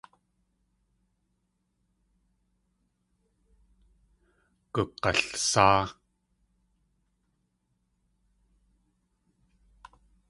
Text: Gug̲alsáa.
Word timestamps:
Gug̲alsáa. 4.73 5.81